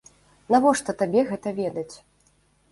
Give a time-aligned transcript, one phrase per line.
[0.55, 1.95] Навошта табе гэта ведаць?